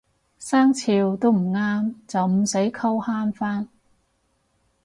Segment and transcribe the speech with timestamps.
[0.39, 3.69] 生肖都唔啱就唔使溝慳返